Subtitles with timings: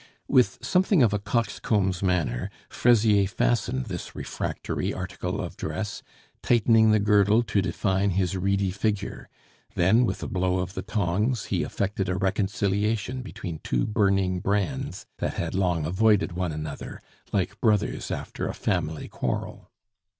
[0.27, 6.01] With something of a coxcomb's manner, Fraisier fastened this refractory article of dress,
[6.41, 9.29] tightening the girdle to define his reedy figure;
[9.75, 15.05] then with a blow of the tongs, he effected a reconciliation between two burning brands
[15.19, 16.99] that had long avoided one another,
[17.31, 19.69] like brothers after a family quarrel.